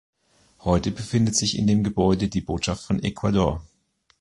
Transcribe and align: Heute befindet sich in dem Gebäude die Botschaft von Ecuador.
Heute 0.61 0.89
befindet 0.89 1.35
sich 1.35 1.55
in 1.59 1.67
dem 1.67 1.83
Gebäude 1.83 2.27
die 2.27 2.41
Botschaft 2.41 2.83
von 2.87 3.03
Ecuador. 3.03 3.61